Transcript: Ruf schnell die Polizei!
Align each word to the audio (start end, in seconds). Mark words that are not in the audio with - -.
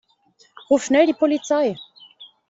Ruf 0.71 0.85
schnell 0.85 1.05
die 1.05 1.13
Polizei! 1.13 1.75